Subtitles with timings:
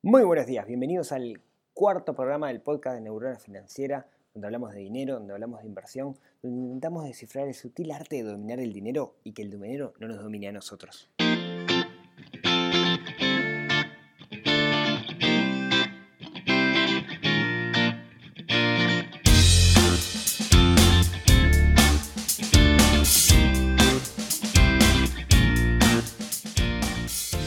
[0.00, 1.40] Muy buenos días, bienvenidos al
[1.74, 6.16] cuarto programa del podcast de Neurona Financiera, donde hablamos de dinero, donde hablamos de inversión,
[6.40, 10.06] donde intentamos descifrar el sutil arte de dominar el dinero y que el dinero no
[10.06, 11.10] nos domine a nosotros.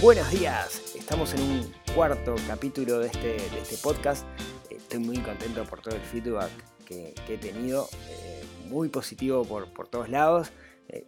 [0.01, 4.25] Buenos días, estamos en un cuarto capítulo de este, de este podcast.
[4.69, 6.49] Estoy muy contento por todo el feedback
[6.85, 10.53] que, he tenido, eh, muy positivo por, por todos lados.
[10.87, 11.05] Eh,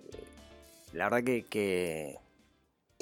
[0.91, 2.19] la verdad que, que,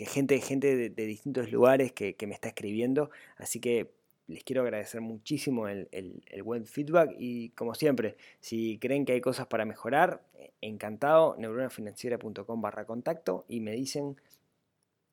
[0.05, 3.89] gente, gente de, distintos lugares que, me está escribiendo, así que
[4.27, 9.21] les quiero agradecer muchísimo el, el, buen feedback y como siempre, si creen que hay
[9.21, 14.17] cosas para mejorar, eh, encantado, neuronafinanciera.com barra contacto y me dicen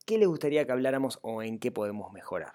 [0.09, 2.55] qué les gustaría que habláramos o en qué podemos mejorar.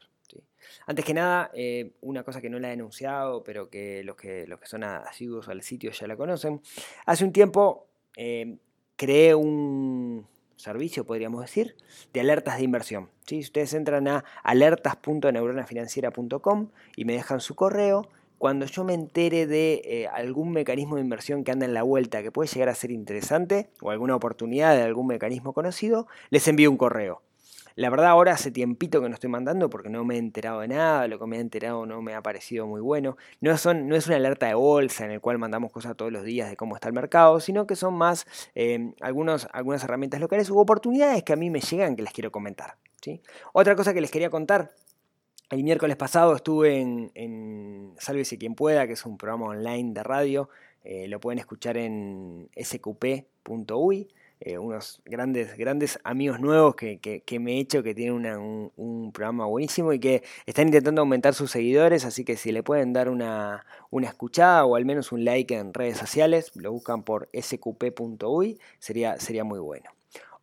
[0.88, 4.48] Antes que nada, eh, una cosa que no la he anunciado, pero que los que,
[4.64, 6.64] son asiduos al sitio ya la conocen.
[7.06, 7.86] Hace un tiempo
[8.18, 8.58] eh,
[8.96, 11.76] creé un servicio, podríamos decir,
[12.12, 13.12] de alertas de inversión.
[13.28, 19.80] Si ustedes entran a alertas.neuronafinanciera.com y me dejan su correo, cuando yo me entere de
[19.86, 22.90] eh, algún mecanismo de inversión que anda en la vuelta que puede llegar a ser
[22.90, 27.22] interesante o alguna oportunidad de algún mecanismo conocido, les envío un correo.
[27.76, 30.68] La verdad ahora hace tiempito que no estoy mandando porque no me he enterado de
[30.68, 33.18] nada, lo que me he enterado no me ha parecido muy bueno.
[33.42, 36.24] No, son, no es una alerta de bolsa en el cual mandamos cosas todos los
[36.24, 40.60] días de cómo está el mercado, sino que son más eh, algunas herramientas locales u
[40.60, 42.78] oportunidades que a mí me llegan que les quiero comentar.
[43.02, 43.22] ¿sí?
[43.54, 44.72] Otra cosa que les quería contar
[45.50, 50.04] el miércoles pasado estuve en, en Sálvese quien pueda, que es un programa online de
[50.04, 50.50] radio.
[50.84, 54.10] Eh, lo pueden escuchar en sqp.uy.
[54.46, 58.36] Eh, unos grandes, grandes amigos nuevos que, me he hecho, que tienen
[58.76, 62.92] un, programa buenísimo y que están intentando aumentar sus seguidores, así que si le pueden
[62.92, 63.66] dar una,
[64.02, 69.46] escuchada o al menos un like en redes sociales, lo buscan por sqp.uy, sería, sería
[69.46, 69.90] muy bueno.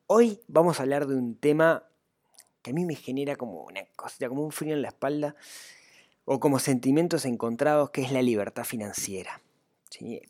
[0.07, 1.85] Hoy vamos a hablar de un tema
[2.63, 5.37] que a mí me genera como una cosita, como un frío en la espalda
[6.25, 9.43] o como sentimientos encontrados, que es la libertad financiera.
[9.91, 10.23] Si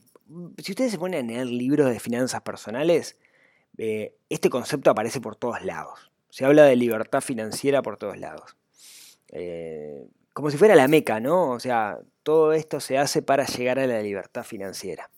[0.59, 3.17] ustedes se ponen a leer libros de finanzas personales,
[3.78, 6.10] eh, este concepto aparece por todos lados.
[6.28, 8.56] Se habla de libertad financiera por todos lados.
[9.28, 11.50] Eh, como si fuera la meca, ¿no?
[11.50, 15.10] O sea, todo esto se hace para llegar a la libertad financiera.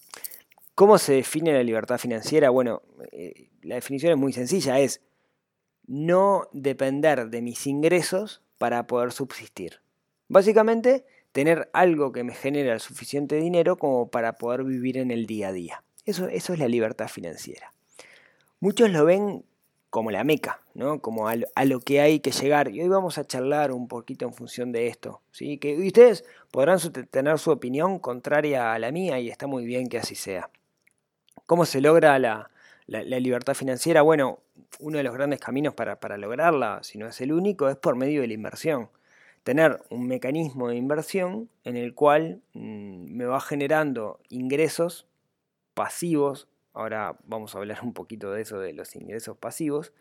[0.74, 2.50] ¿Cómo se define la libertad financiera?
[2.50, 2.82] Bueno,
[3.12, 5.02] eh, la definición es muy sencilla, es
[5.86, 9.80] no depender de mis ingresos para poder subsistir.
[10.28, 15.26] Básicamente, tener algo que me genere el suficiente dinero como para poder vivir en el
[15.26, 15.84] día a día.
[16.04, 17.72] Eso, eso es la libertad financiera.
[18.62, 19.45] Muchos lo ven
[19.91, 21.00] como la meca, ¿no?
[21.00, 21.34] como a,
[21.65, 22.69] lo que hay que llegar.
[22.69, 25.21] Y hoy vamos a charlar un poquito en función de esto.
[25.33, 25.59] ¿sí?
[25.59, 26.78] Que ustedes podrán
[27.11, 30.49] tener su opinión contraria a la mía y está muy bien que así sea.
[31.45, 32.50] ¿Cómo se logra la,
[32.87, 34.03] libertad financiera?
[34.03, 34.39] Bueno,
[34.79, 38.21] uno de los grandes caminos para, lograrla, si no es el único, es por medio
[38.21, 38.91] de la inversión.
[39.43, 45.09] Tener un mecanismo de inversión en el cual mm, me va generando ingresos
[45.75, 49.93] pasivos Ahora vamos a hablar un poquito de eso, de los ingresos pasivos.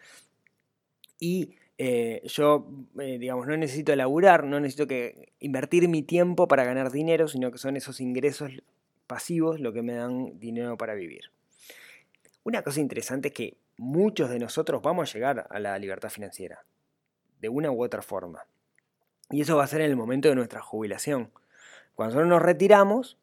[1.20, 2.68] Y eh, yo,
[3.00, 7.52] eh, digamos, no necesito laburar, no necesito que invertir mi tiempo para ganar dinero, sino
[7.52, 8.52] que son esos ingresos
[9.08, 11.32] pasivos lo que me dan dinero para vivir.
[12.44, 16.66] Una cosa interesante es que muchos de nosotros vamos a llegar a la libertad financiera,
[17.40, 18.46] de una u otra forma.
[19.30, 21.32] Y eso va a ser en el momento de nuestra jubilación.
[21.96, 23.18] Cuando nosotros nos retiramos,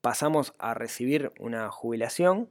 [0.00, 2.50] pasamos a recibir una jubilación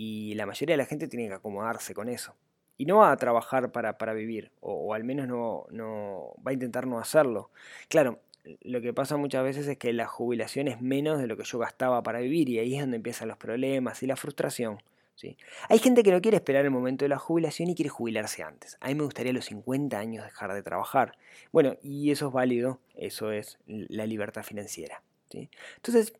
[0.00, 2.36] y la mayoría de la gente tiene que acomodarse con eso.
[2.76, 6.54] Y no va a trabajar para, para vivir, o, al menos no, no va a
[6.54, 7.50] intentar no hacerlo.
[7.88, 8.20] Claro,
[8.62, 11.58] lo que pasa muchas veces es que la jubilación es menos de lo que yo
[11.58, 14.80] gastaba para vivir y ahí es donde empiezan los problemas y la frustración.
[15.16, 15.36] ¿sí?
[15.68, 18.78] Hay gente que no quiere esperar el momento de la jubilación y quiere jubilarse antes.
[18.80, 21.18] A mí me gustaría a los 50 años dejar de trabajar.
[21.50, 25.02] Bueno, y eso es válido, eso es la libertad financiera.
[25.28, 25.50] ¿sí?
[25.74, 26.14] Entonces,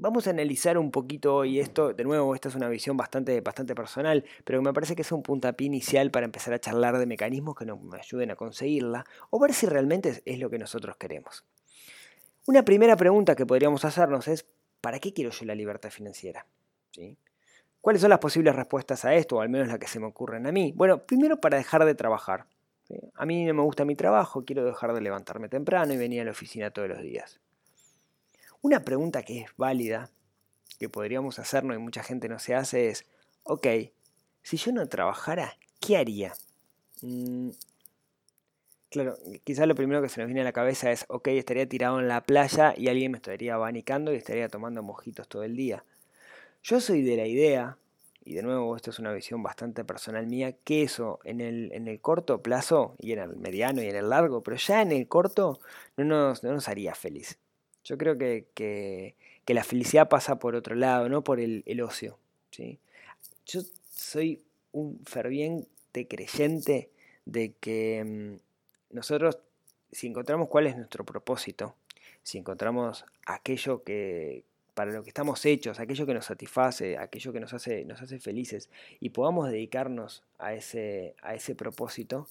[0.00, 1.92] vamos a analizar un poquito hoy esto.
[1.92, 5.22] De nuevo, esta es una visión bastante, bastante personal, pero me parece que es un
[5.22, 9.52] puntapié inicial para empezar a charlar de mecanismos que nos ayuden a conseguirla o ver
[9.52, 11.44] si realmente es lo que nosotros queremos.
[12.46, 14.46] Una primera pregunta que podríamos hacernos es,
[14.80, 16.46] ¿para qué quiero yo la libertad financiera?
[17.80, 20.46] ¿Cuáles son las posibles respuestas a esto, o al menos las que se me ocurren
[20.46, 20.72] a mí?
[20.74, 22.46] Bueno, primero para dejar de trabajar.
[23.14, 26.24] A mí no me gusta mi trabajo, quiero dejar de levantarme temprano y venir a
[26.24, 27.40] la oficina todos los días.
[28.62, 30.10] Una pregunta que es válida,
[30.78, 33.06] que podríamos hacernos y mucha gente no se hace es,
[33.44, 33.66] ok,
[34.42, 36.34] si yo no trabajara, ¿qué haría?
[37.02, 37.50] Mm,
[38.90, 42.00] Claro, quizás lo primero que se nos viene a la cabeza es, ok, estaría tirado
[42.00, 45.84] en la playa y alguien me estaría abanicando y estaría tomando mojitos todo el día.
[46.64, 47.78] Yo soy de la idea,
[48.24, 51.88] y de nuevo esto es una visión bastante personal mía, que eso en el, en
[51.88, 55.06] el corto plazo, y en el mediano y en el largo, pero ya en el
[55.08, 55.60] corto
[55.96, 57.38] no nos, no nos haría feliz.
[57.84, 59.14] Yo creo que, que,
[59.54, 62.18] la felicidad pasa por otro lado, no por el, ocio.
[62.52, 62.78] ¿sí?
[63.46, 63.62] Yo
[63.92, 66.88] soy un ferviente creyente
[67.24, 69.38] de que mm, nosotros,
[69.90, 71.74] si encontramos cuál es nuestro propósito,
[72.22, 74.44] si encontramos aquello que
[74.74, 78.18] para lo que estamos hechos, aquello que nos satisface, aquello que nos hace, nos hace
[78.18, 82.28] felices, y podamos dedicarnos a ese, a ese propósito,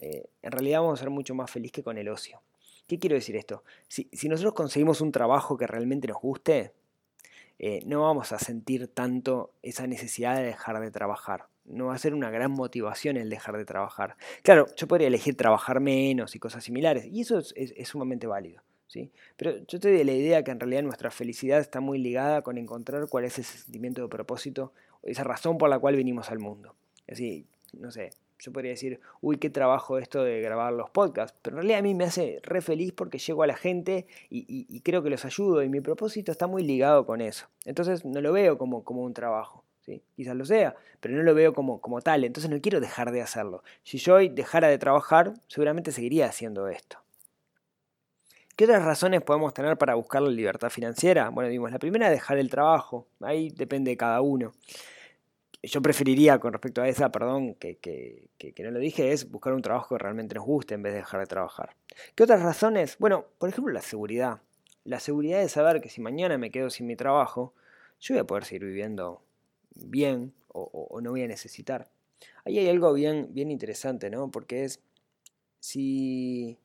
[0.00, 2.40] eh, en realidad vamos a ser mucho más felices que con el ocio.
[2.90, 3.62] ¿Qué quiero decir esto?
[3.86, 6.72] Si, nosotros conseguimos un trabajo que realmente nos guste,
[7.60, 11.46] eh, no vamos a sentir tanto esa necesidad de dejar de trabajar.
[11.64, 14.16] No va a ser una gran motivación el dejar de trabajar.
[14.42, 18.60] Claro, yo podría elegir trabajar menos y cosas similares, y eso es, sumamente válido.
[18.88, 19.12] ¿sí?
[19.36, 22.58] Pero yo estoy de la idea que en realidad nuestra felicidad está muy ligada con
[22.58, 24.72] encontrar cuál es ese sentimiento de propósito,
[25.04, 26.74] esa razón por la cual vinimos al mundo.
[27.06, 28.10] Así, no sé,
[28.40, 31.82] yo podría decir, uy, qué trabajo esto de grabar los podcasts, pero en realidad a
[31.82, 35.62] mí me hace re feliz porque llego a la gente y, creo que los ayudo
[35.62, 37.46] y mi propósito está muy ligado con eso.
[37.64, 39.64] Entonces no lo veo como, como un trabajo.
[39.80, 40.02] ¿sí?
[40.16, 43.22] Quizás lo sea, pero no lo veo como, como tal, entonces no quiero dejar de
[43.22, 43.62] hacerlo.
[43.82, 46.98] Si yo hoy dejara de trabajar, seguramente seguiría haciendo esto.
[48.56, 51.30] ¿Qué otras razones podemos tener para buscar la libertad financiera?
[51.30, 54.52] Bueno, digamos, la primera dejar el trabajo, ahí depende de cada uno
[55.62, 59.52] yo preferiría con respecto a esa, perdón, que, que, que, no lo dije, es buscar
[59.52, 61.76] un trabajo que realmente nos guste en vez de dejar de trabajar.
[62.14, 62.96] ¿Qué otras razones?
[62.98, 64.40] Bueno, por ejemplo, la seguridad.
[64.84, 67.52] La seguridad de saber que si mañana me quedo sin mi trabajo,
[68.00, 69.22] yo voy a poder seguir viviendo
[69.74, 71.90] bien o, no voy a necesitar.
[72.44, 74.30] Ahí hay algo bien, bien interesante, ¿no?
[74.30, 74.80] Porque es
[75.60, 76.58] si,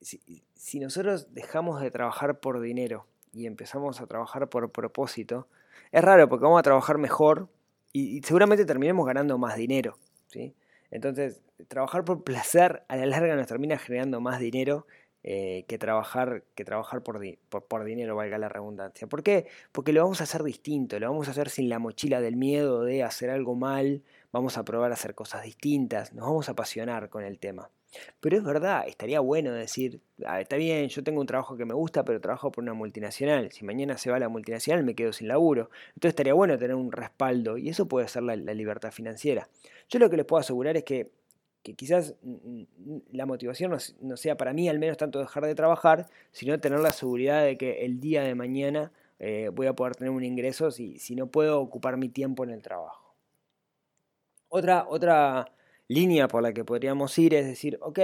[0.00, 5.46] si, si nosotros dejamos de trabajar por dinero y empezamos a trabajar por propósito,
[5.92, 7.48] es raro porque vamos a trabajar mejor
[7.92, 9.98] y, seguramente terminemos ganando más dinero.
[10.26, 10.54] ¿sí?
[10.90, 14.86] Entonces, trabajar por placer a la larga nos termina generando más dinero
[15.22, 17.18] eh, que trabajar, que trabajar por,
[17.48, 19.06] por, dinero, valga la redundancia.
[19.06, 19.46] ¿Por qué?
[19.72, 22.84] Porque lo vamos a hacer distinto, lo vamos a hacer sin la mochila del miedo
[22.84, 24.02] de hacer algo mal,
[24.34, 27.70] vamos a probar a hacer cosas distintas, nos vamos a apasionar con el tema.
[28.18, 31.72] Pero es verdad, estaría bueno decir, ah, está bien, yo tengo un trabajo que me
[31.72, 33.52] gusta, pero trabajo por una multinacional.
[33.52, 35.70] Si mañana se va la multinacional, me quedo sin laburo.
[35.90, 39.48] Entonces estaría bueno tener un respaldo y eso puede ser la, libertad financiera.
[39.88, 41.12] Yo lo que les puedo asegurar es que,
[41.62, 42.16] quizás
[43.12, 46.90] la motivación no, sea para mí al menos tanto dejar de trabajar, sino tener la
[46.90, 48.90] seguridad de que el día de mañana
[49.20, 52.50] eh, voy a poder tener un ingreso si, si no puedo ocupar mi tiempo en
[52.50, 53.03] el trabajo.
[54.56, 55.50] Otra, otra
[55.88, 57.98] línea por la que podríamos ir es decir, ok,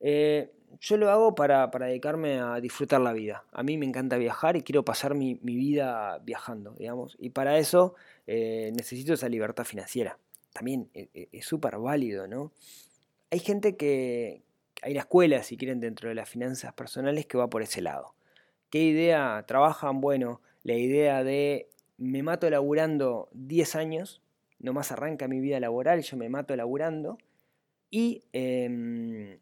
[0.00, 0.50] eh,
[0.80, 3.44] yo lo hago para, dedicarme a disfrutar la vida.
[3.52, 7.16] A mí me encanta viajar y quiero pasar mi, vida viajando, digamos.
[7.20, 7.94] Y para eso
[8.26, 10.18] eh, necesito esa libertad financiera.
[10.52, 12.50] También e, e, es súper válido, ¿no?
[13.30, 14.42] Hay gente que,
[14.82, 18.16] hay una escuela, si quieren, dentro de las finanzas personales que va por ese lado.
[18.68, 20.00] ¿Qué idea trabajan?
[20.00, 21.68] Bueno, la idea de
[21.98, 24.22] me mato laburando 10 años
[24.62, 27.18] nomás arranca mi vida laboral, yo me mato laburando
[27.90, 29.38] y eh,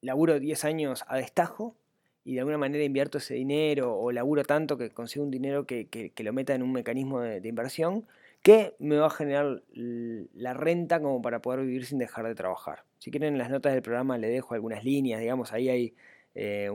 [0.00, 1.76] laburo 10 años a destajo
[2.24, 6.12] y de alguna manera invierto ese dinero o laburo tanto que consigo un dinero que,
[6.18, 8.06] lo meta en un mecanismo de, inversión
[8.42, 12.84] que me va a generar la renta como para poder vivir sin dejar de trabajar.
[12.98, 15.94] Si quieren en las notas del programa le dejo algunas líneas, digamos, ahí hay
[16.34, 16.68] eh,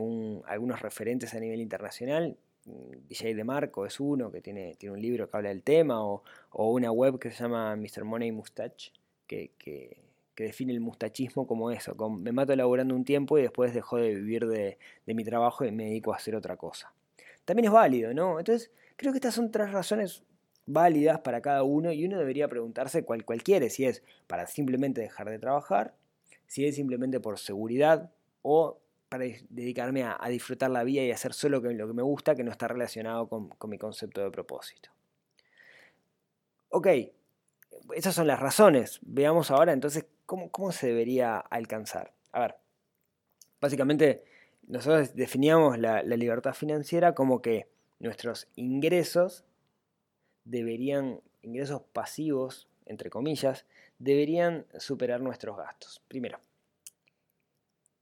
[0.46, 5.28] algunos referentes a nivel internacional DJ de Marco es uno que tiene, tiene un libro
[5.28, 8.04] que habla del tema, o, una web que se llama Mr.
[8.04, 8.92] Money Mustache,
[9.26, 10.02] que, que,
[10.36, 14.46] define el mustachismo como eso, me mato elaborando un tiempo y después dejo de vivir
[14.46, 16.92] de, mi trabajo y me dedico a hacer otra cosa.
[17.44, 18.38] También es válido, ¿no?
[18.38, 20.24] Entonces, creo que estas son tres razones
[20.66, 25.02] válidas para cada uno y uno debería preguntarse cuál, cuál quiere, si es para simplemente
[25.02, 25.94] dejar de trabajar,
[26.46, 28.10] si es simplemente por seguridad
[28.42, 32.44] o para dedicarme a, disfrutar la vida y hacer solo lo que me gusta, que
[32.44, 34.90] no está relacionado con, mi concepto de propósito.
[36.70, 36.88] Ok,
[37.94, 38.98] esas son las razones.
[39.02, 42.12] Veamos ahora entonces cómo, se debería alcanzar.
[42.32, 42.56] A ver,
[43.60, 44.24] básicamente
[44.66, 47.68] nosotros definíamos la, la libertad financiera como que
[48.00, 49.44] nuestros ingresos
[50.44, 53.66] deberían, ingresos pasivos, entre comillas,
[53.98, 56.02] deberían superar nuestros gastos.
[56.08, 56.40] Primero,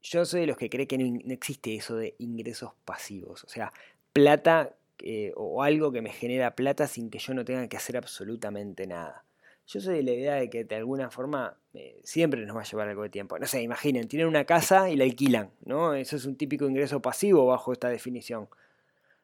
[0.03, 3.45] yo soy de los que cree que no, existe eso de ingresos pasivos.
[3.45, 3.73] O sea,
[4.13, 7.97] plata eh, o algo que me genera plata sin que yo no tenga que hacer
[7.97, 9.25] absolutamente nada.
[9.67, 12.65] yo soy de la idea de que de alguna forma eh, siempre nos va a
[12.65, 13.39] llevar algo de tiempo.
[13.39, 15.95] No sé, imaginen, tienen una casa y la alquilan, ¿no?
[15.95, 18.49] Eso es un típico ingreso pasivo bajo esta definición.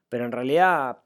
[0.08, 0.98] Pero en realidad,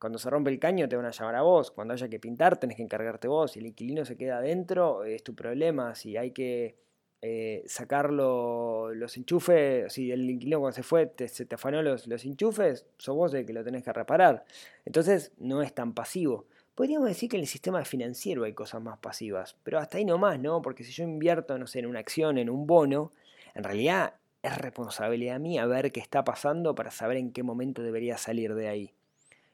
[0.00, 2.58] cuando se rompe el caño te van a llamar a vos, cuando haya que pintar
[2.58, 6.32] tenés que encargarte vos, si el inquilino se queda adentro es tu problema, si hay
[6.32, 6.76] que
[7.22, 12.08] eh, sacar los enchufes, si el inquilino cuando se fue te, se te afanó los,
[12.08, 14.44] los enchufes, sos vos el que lo tenés que reparar.
[14.84, 16.46] Entonces no es tan pasivo.
[16.74, 20.40] Podríamos decir que en el sistema financiero hay cosas más pasivas, pero hasta ahí nomás,
[20.40, 20.62] ¿no?
[20.62, 23.12] Porque si yo invierto, no sé, en una acción, en un bono,
[23.54, 28.18] en realidad es responsabilidad mía ver qué está pasando para saber en qué momento debería
[28.18, 28.94] salir de ahí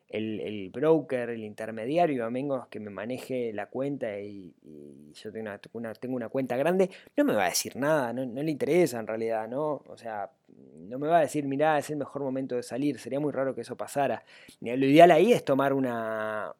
[0.08, 4.54] el, broker, el intermediario, a menos que me maneje la cuenta y,
[5.12, 8.50] yo tengo una, tengo una, cuenta grande, no me va a decir nada, no, le
[8.50, 9.82] interesa en realidad, ¿no?
[9.86, 10.30] O sea,
[10.78, 13.54] no me va a decir, mirá, es el mejor momento de salir, sería muy raro
[13.54, 14.24] que eso pasara.
[14.60, 16.54] Lo ideal ahí es tomar una,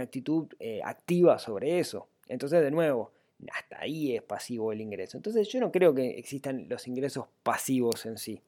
[0.00, 2.08] actitud eh, activa sobre eso.
[2.28, 3.12] Entonces, de nuevo,
[3.52, 5.16] hasta ahí es pasivo el ingreso.
[5.18, 8.40] Entonces, yo no creo que existan los ingresos pasivos en sí.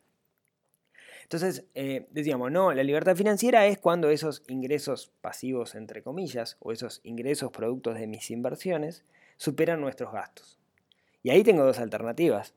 [1.26, 6.70] Entonces, eh, decíamos, no, la libertad financiera es cuando esos ingresos pasivos, entre comillas, o
[6.70, 9.02] esos ingresos productos de mis inversiones,
[9.36, 10.60] superan nuestros gastos.
[11.24, 12.54] Y ahí tengo dos alternativas.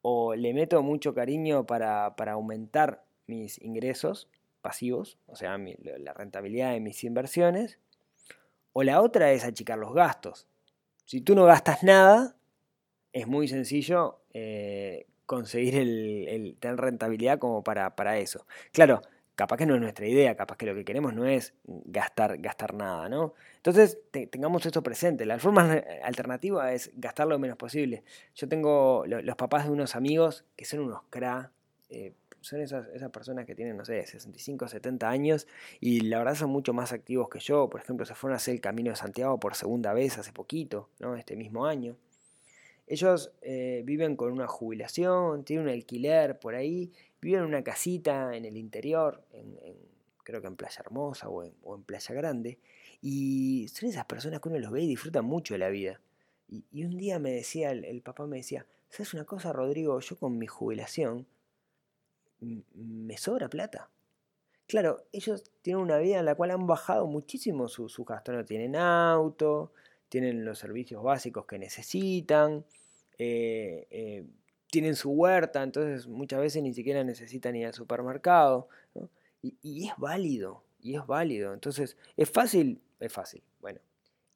[0.00, 4.30] O le meto mucho cariño para, aumentar mis ingresos
[4.62, 7.78] pasivos, o sea, la rentabilidad de mis inversiones,
[8.72, 10.48] o la otra es achicar los gastos.
[11.04, 12.36] Si tú no gastas nada,
[13.12, 18.46] es muy sencillo eh, conseguir el, tener rentabilidad como para, para, eso.
[18.70, 19.00] Claro,
[19.34, 22.74] capaz que no es nuestra idea, capaz que lo que queremos no es gastar, gastar
[22.74, 23.32] nada, ¿no?
[23.56, 23.98] Entonces
[24.30, 25.24] tengamos esto presente.
[25.24, 25.72] La forma
[26.02, 28.04] alternativa es gastar lo menos posible.
[28.34, 31.50] Yo tengo los papás de unos amigos que son unos cra,
[31.88, 32.12] eh,
[32.42, 35.46] son esas, esas, personas que tienen, no sé, 65, 70 años
[35.80, 37.70] y la verdad son mucho más activos que yo.
[37.70, 40.90] Por ejemplo, se fueron a hacer el Camino de Santiago por segunda vez hace poquito,
[41.00, 41.16] ¿no?
[41.16, 41.96] Este mismo año.
[42.86, 48.36] Ellos eh, viven con una jubilación, tienen un alquiler por ahí, viven en una casita
[48.36, 49.24] en el interior,
[50.24, 52.58] creo que en Playa Hermosa o en, Playa Grande,
[53.00, 56.00] y son esas personas que uno los ve y disfrutan mucho de la vida.
[56.48, 59.98] Y, un día me decía, el, papá me decía, ¿sabes una cosa, Rodrigo?
[60.00, 61.26] Yo con mi jubilación
[62.40, 63.90] me sobra plata.
[64.66, 68.34] Claro, ellos tienen una vida en la cual han bajado muchísimo sus su gastos.
[68.34, 69.72] No tienen auto,
[70.12, 72.66] tienen los servicios básicos que necesitan,
[73.16, 74.26] eh, eh,
[74.70, 78.68] tienen su huerta, entonces muchas veces ni siquiera necesitan ir al supermercado.
[79.40, 81.54] Y, es válido, y es válido.
[81.54, 82.82] Entonces, ¿es fácil?
[83.00, 83.42] Es fácil.
[83.62, 83.80] Bueno,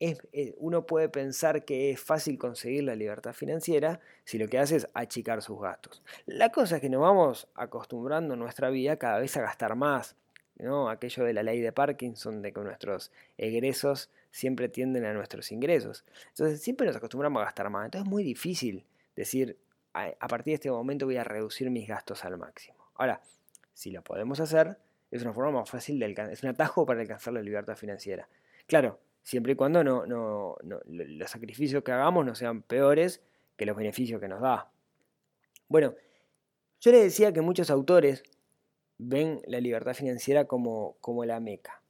[0.00, 4.76] eh, uno puede pensar que es fácil conseguir la libertad financiera si lo que hace
[4.76, 6.02] es achicar sus gastos.
[6.24, 10.16] La cosa es que nos vamos acostumbrando en nuestra vida cada vez a gastar más.
[10.58, 10.88] ¿no?
[10.88, 16.04] Aquello de la ley de Parkinson, de que nuestros egresos siempre tienden a nuestros ingresos.
[16.28, 17.86] Entonces siempre nos acostumbramos a gastar más.
[17.86, 19.58] Entonces es muy difícil decir,
[19.94, 22.76] a partir de este momento voy a reducir mis gastos al máximo.
[22.96, 23.22] Ahora,
[23.72, 24.76] si lo podemos hacer,
[25.10, 28.28] es una forma más fácil de alcanzar, es un atajo para alcanzar la libertad financiera.
[28.66, 33.22] Claro, siempre y cuando no, no, los sacrificios que hagamos no sean peores
[33.56, 34.70] que los beneficios que nos da.
[35.66, 35.94] Bueno,
[36.82, 38.22] yo les decía que muchos autores
[38.98, 41.80] ven la libertad financiera como, como la meca.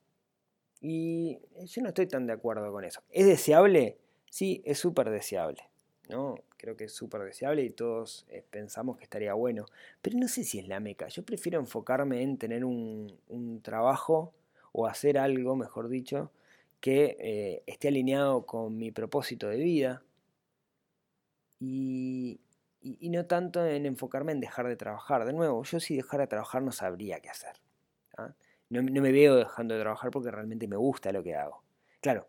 [0.89, 3.03] Y yo no estoy tan de acuerdo con eso.
[3.11, 3.99] ¿Es deseable?
[4.31, 5.69] Sí, es súper deseable.
[6.09, 6.37] ¿no?
[6.57, 9.67] Creo que es súper deseable y todos eh, pensamos que estaría bueno.
[10.01, 11.09] Pero no sé si es la meca.
[11.09, 14.33] Yo prefiero enfocarme en tener un, trabajo
[14.71, 16.31] o hacer algo, mejor dicho,
[16.79, 20.05] que eh, esté alineado con mi propósito de vida.
[21.59, 22.39] Y,
[23.01, 25.25] no tanto en enfocarme en dejar de trabajar.
[25.25, 27.57] De nuevo, yo si dejara de trabajar no sabría qué hacer.
[28.17, 28.37] ¿ah?
[28.69, 31.63] No, me veo dejando de trabajar porque realmente me gusta lo que hago.
[32.01, 32.29] Claro,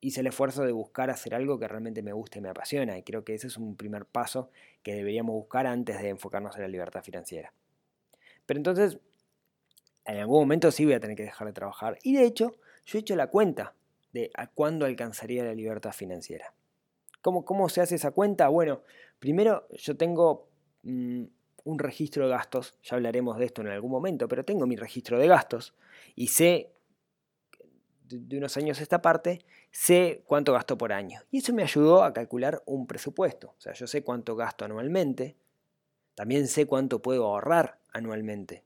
[0.00, 3.02] hice el esfuerzo de buscar hacer algo que realmente me guste y me apasiona y
[3.02, 4.50] creo que ese es un primer paso
[4.82, 7.52] que deberíamos buscar antes de enfocarnos en la libertad financiera.
[8.46, 8.98] Pero entonces,
[10.04, 12.56] en algún momento sí voy a tener que dejar de trabajar y de hecho
[12.86, 13.74] yo he hecho la cuenta
[14.12, 16.54] de a cuándo alcanzaría la libertad financiera.
[17.20, 18.48] ¿Cómo, cómo se hace esa cuenta?
[18.48, 18.82] Bueno,
[19.18, 20.48] primero yo tengo
[20.82, 21.24] mm,
[21.68, 25.18] un registro de gastos, ya hablaremos de esto en algún momento, pero tengo mi registro
[25.18, 25.74] de gastos
[26.16, 26.72] y sé,
[28.04, 31.20] de unos años esta parte, sé cuánto gasto por año.
[31.30, 33.48] Y eso me ayudó a calcular un presupuesto.
[33.48, 35.36] O sea, yo sé cuánto gasto anualmente,
[36.14, 38.64] también sé cuánto puedo ahorrar anualmente.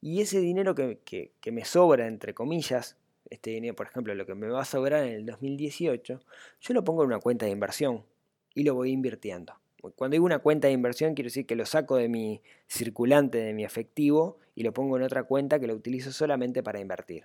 [0.00, 1.00] Y ese dinero que,
[1.40, 5.04] que me sobra, entre comillas, este dinero, por ejemplo, lo que me va a sobrar
[5.04, 6.20] en el 2018,
[6.60, 8.04] yo lo pongo en una cuenta de inversión
[8.52, 9.59] y lo voy invirtiendo.
[9.80, 13.54] Cuando digo una cuenta de inversión, quiero decir que lo saco de mi circulante, de
[13.54, 17.24] mi efectivo, y lo pongo en otra cuenta que lo utilizo solamente para invertir.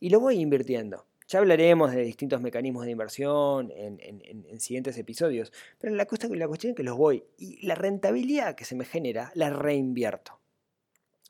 [0.00, 1.06] Y lo voy invirtiendo.
[1.28, 6.76] Ya hablaremos de distintos mecanismos de inversión en, siguientes episodios, pero la, la cuestión es
[6.76, 10.38] que los voy y la rentabilidad que se me genera la reinvierto,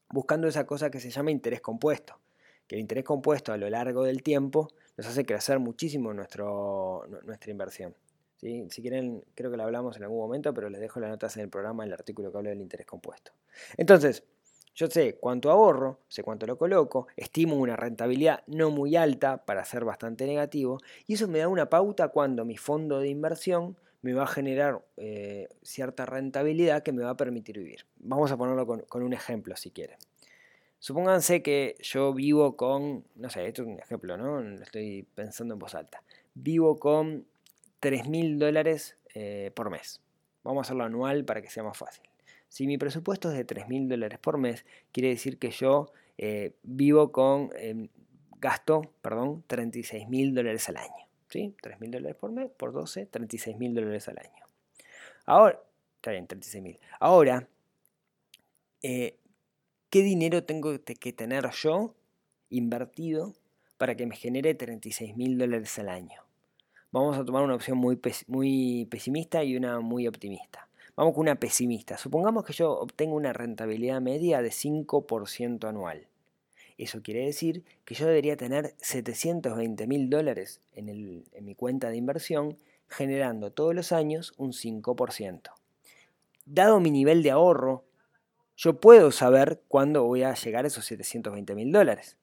[0.08, 2.18] buscando esa cosa que se llama interés compuesto,
[2.66, 7.94] que el interés compuesto a lo largo del tiempo nos hace crecer muchísimo nuestra inversión.
[8.42, 11.44] Si quieren, creo que lo hablamos en algún momento, pero les dejo las notas en
[11.44, 13.30] el programa, el artículo que habla del interés compuesto.
[13.76, 14.24] Entonces,
[14.74, 19.64] yo sé cuánto ahorro, sé cuánto lo coloco, estimo una rentabilidad no muy alta para
[19.64, 24.12] ser bastante negativo, y eso me da una pauta cuando mi fondo de inversión me
[24.12, 27.86] va a generar eh, cierta rentabilidad que me va a permitir vivir.
[27.98, 29.98] Vamos a ponerlo con, con un ejemplo si quieren.
[30.80, 34.40] Supónganse que yo vivo con, no sé, esto es un ejemplo, ¿no?
[34.40, 36.02] Lo estoy pensando en voz alta.
[36.34, 37.24] Vivo con
[37.82, 40.00] 3 mil dólares eh, por mes.
[40.44, 42.08] Vamos a hacerlo anual para que sea más fácil.
[42.48, 46.54] Si mi presupuesto es de 3 mil dólares por mes, quiere decir que yo eh,
[46.62, 47.88] vivo con, em,
[48.38, 51.08] gasto, perdón, 36 mil dólares al año.
[51.28, 51.56] ¿sí?
[51.60, 54.44] 3 mil dólares por mes, por 12, 36 mil dólares al año.
[55.26, 55.60] Ahora,
[55.96, 56.78] está bien, 36 mil.
[57.00, 57.48] Ahora,
[58.82, 59.18] eh,
[59.90, 61.96] ¿qué dinero tengo que tener yo
[62.48, 63.34] invertido
[63.76, 66.22] para que me genere 36 mil dólares al año?
[66.92, 70.68] Vamos a tomar una opción muy, muy pesimista y una muy optimista.
[70.94, 71.96] Vamos con una pesimista.
[71.96, 76.06] Supongamos que yo obtengo una rentabilidad media de 5% anual.
[76.76, 81.96] Eso quiere decir que yo debería tener 720 mil dólares en, en mi cuenta de
[81.96, 82.58] inversión,
[82.88, 85.50] generando todos los años un 5%.
[86.44, 87.84] Dado mi nivel de ahorro,
[88.56, 92.16] yo puedo saber cuándo voy a llegar a esos 720 mil dólares.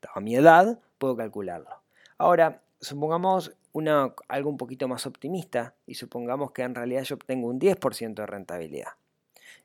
[0.00, 1.82] Dado mi edad, puedo calcularlo.
[2.18, 3.56] Ahora, supongamos
[4.28, 8.26] algo un poquito más optimista y supongamos que en realidad yo obtengo un 10% de
[8.26, 8.90] rentabilidad.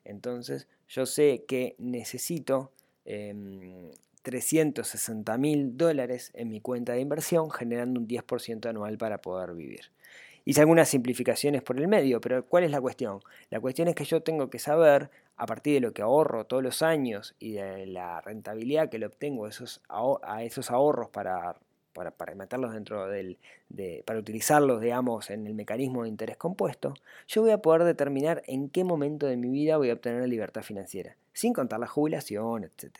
[0.04, 2.72] Entonces yo sé que necesito
[3.04, 9.52] 360 em, mil dólares en mi cuenta de inversión generando un 10% anual para poder
[9.52, 9.90] vivir.
[10.44, 13.20] Hice algunas simplificaciones por el medio, pero ¿cuál es la cuestión?
[13.50, 16.62] La cuestión es que yo tengo que saber, a partir de lo que ahorro todos
[16.62, 21.58] los años y de la rentabilidad que le obtengo a esos ahorros para
[21.98, 26.94] para, para meterlos dentro del, de, para utilizarlos, digamos, en el mecanismo de interés compuesto,
[27.26, 30.28] yo voy a poder determinar en qué momento de mi vida voy a obtener la
[30.28, 32.98] libertad financiera, sin contar la jubilación, etc.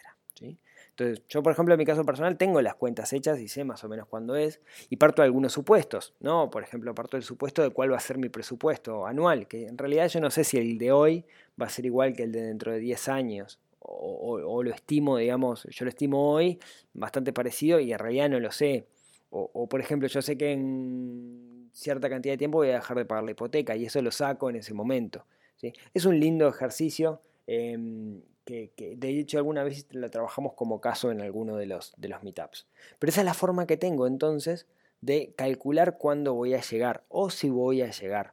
[0.91, 3.85] Entonces, yo, por ejemplo, en mi caso personal, tengo las cuentas hechas y sé más
[3.85, 6.51] o menos cuándo es, y parto de algunos supuestos, ¿no?
[6.51, 9.79] Por ejemplo, parto del supuesto de cuál va a ser mi presupuesto anual, que en
[9.79, 11.25] realidad yo no sé si el de hoy
[11.61, 15.65] va a ser igual que el de dentro de 10 años, o, lo estimo, digamos,
[15.71, 16.59] yo lo estimo hoy
[16.93, 18.87] bastante parecido y en realidad no lo sé.
[19.31, 23.05] O, por ejemplo, yo sé que en cierta cantidad de tiempo voy a dejar de
[23.05, 25.27] pagar la hipoteca y eso lo saco en ese momento.
[25.57, 25.73] ¿sí?
[25.93, 31.21] Es un lindo ejercicio em, que, de hecho alguna vez lo trabajamos como caso en
[31.21, 32.67] alguno de los, de los meetups.
[32.99, 34.67] Pero esa es la forma que tengo entonces
[35.03, 38.33] de calcular cuándo voy a llegar o si voy a llegar.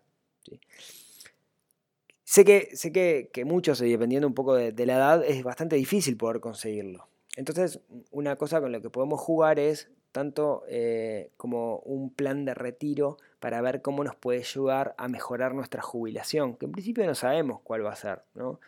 [2.28, 6.40] Sé que, sé que, muchos, dependiendo un poco de, la edad, es bastante difícil poder
[6.40, 7.08] conseguirlo.
[7.36, 12.56] Entonces, una cosa con la que podemos jugar es tanto eh, como un plan de
[12.56, 17.14] retiro para ver cómo nos puede ayudar a mejorar nuestra jubilación, que en principio no
[17.14, 18.24] sabemos cuál va a ser.
[18.34, 18.60] ¿no?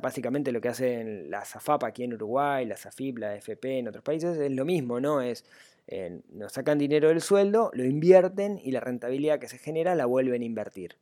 [0.00, 4.02] Básicamente lo que hacen la SAFAP aquí en Uruguay, la SAFIP, la FP en otros
[4.02, 5.20] países es lo mismo, ¿no?
[5.20, 5.44] Es,
[5.88, 10.06] eh, nos sacan dinero del sueldo, lo invierten y la rentabilidad que se genera la
[10.06, 10.96] vuelven a invertir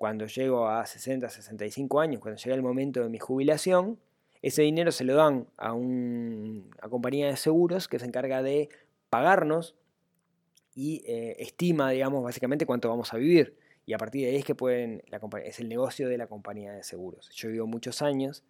[0.00, 3.98] cuando llego a 60, 65 años, cuando llega el momento de mi jubilación,
[4.40, 8.70] ese dinero se lo dan a una compañía de seguros que se encarga de
[9.10, 9.76] pagarnos
[10.74, 13.58] y eh, estima, digamos, básicamente cuánto vamos a vivir.
[13.84, 16.72] Y a partir de ahí es que pueden, la es el negocio de la compañía
[16.72, 17.28] de seguros.
[17.34, 18.42] Yo vivo muchos años,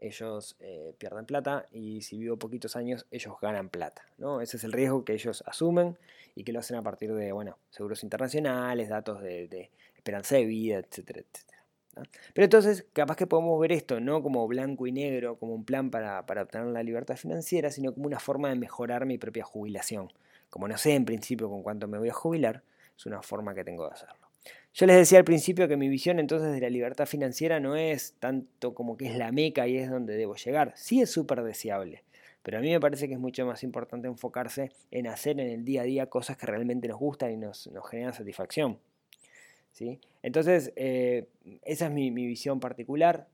[0.00, 4.02] ellos eh, pierden plata y si vivo poquitos años, ellos ganan plata.
[4.18, 4.40] ¿no?
[4.40, 5.98] Ese es el riesgo que ellos asumen
[6.34, 9.70] y que lo hacen a partir de, bueno, seguros internacionales, datos de
[10.06, 11.64] esperanza de vida, etcétera, etcétera.
[12.32, 15.90] Pero entonces, capaz que podemos ver esto no como blanco y negro, como un plan
[15.90, 20.12] para, obtener la libertad financiera, sino como una forma de mejorar mi propia jubilación.
[20.48, 22.62] Como no sé en principio con cuánto me voy a jubilar,
[22.96, 24.28] es una forma que tengo de hacerlo.
[24.74, 28.14] Yo les decía al principio que mi visión entonces de la libertad financiera no es
[28.20, 30.74] tanto como que es la meca y es donde debo llegar.
[30.76, 32.04] Sí es súper deseable,
[32.42, 35.64] pero a mí me parece que es mucho más importante enfocarse en hacer en el
[35.64, 38.78] día a día cosas que realmente nos gustan y nos, nos generan satisfacción.
[40.22, 41.28] Entonces, eh,
[41.62, 43.28] esa es mi, visión particular.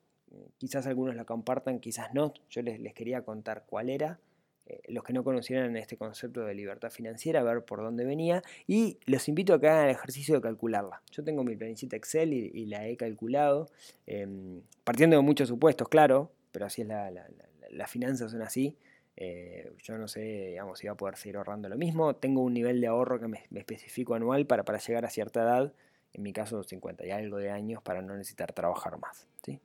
[0.59, 2.33] Quizás algunos la compartan, quizás no.
[2.51, 4.19] Yo les, quería contar cuál era.
[4.67, 8.43] Eh, los que no conocieran este concepto de libertad financiera, ver por dónde venía.
[8.67, 11.03] Y los invito a que hagan el ejercicio de calcularla.
[11.11, 13.69] Yo tengo mi planillita Excel y, la he calculado,
[14.07, 17.11] em, partiendo de muchos supuestos, claro, pero así es la,
[17.71, 18.77] las finanzas son así.
[19.17, 22.15] Eh, yo no sé, digamos, si va a poder seguir ahorrando lo mismo.
[22.17, 25.73] Tengo un nivel de ahorro que me, especifico anual para llegar a cierta edad
[26.15, 29.27] en mi caso 50 y algo de años para no necesitar trabajar más.
[29.43, 29.61] ¿sí?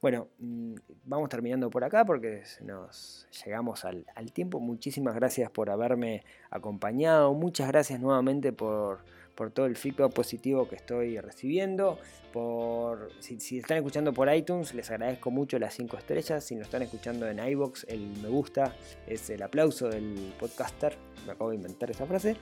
[0.00, 4.60] Bueno, mm, vamos terminando por acá porque nos llegamos al, al, tiempo.
[4.60, 7.34] Muchísimas gracias por haberme acompañado.
[7.34, 9.04] Muchas gracias nuevamente por
[9.38, 11.96] por todo el feedback positivo que estoy recibiendo.
[12.32, 16.42] Por, si, están escuchando por iTunes, les agradezco mucho las 5 estrellas.
[16.42, 18.74] Si nos están escuchando en iBox, el me gusta
[19.06, 20.96] es el aplauso del podcaster.
[21.24, 22.36] Me acabo de inventar esa frase.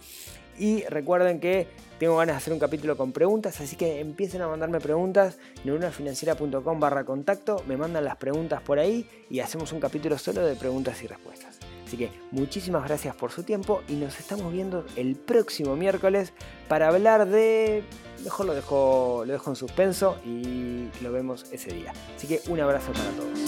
[0.59, 4.49] Y recuerden que tengo ganas de hacer un capítulo con preguntas, así que empiecen a
[4.49, 5.39] mandarme preguntas.
[5.65, 7.63] neurunafinanciera.com barra contacto.
[7.69, 11.59] Me mandan las preguntas por ahí y hacemos un capítulo solo de preguntas y respuestas.
[11.87, 16.33] Así que muchísimas gracias por su tiempo y nos estamos viendo el próximo miércoles
[16.69, 17.85] para hablar de...
[18.25, 21.93] Mejor lo dejo, lo dejo en suspenso y lo vemos ese día.
[22.17, 23.47] Así que un abrazo para todos.